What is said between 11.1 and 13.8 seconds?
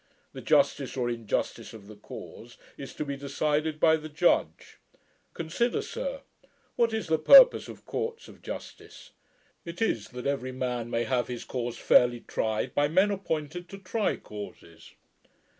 his cause fairly tried, by men appointed to